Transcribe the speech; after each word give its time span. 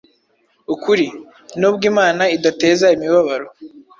Ukuri: 0.73 1.05
Nubwo 1.59 1.83
Imana 1.91 2.23
idateza 2.35 2.85
imibabaro, 2.95 3.47